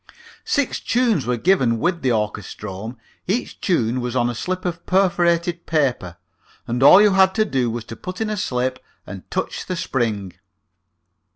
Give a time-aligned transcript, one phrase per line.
[0.45, 5.67] Six tunes were given with the orchestrome; each tune was on a slip of perforated
[5.67, 6.17] paper,
[6.65, 9.75] and all you had to do was to put in a slip and touch the
[9.75, 10.33] spring.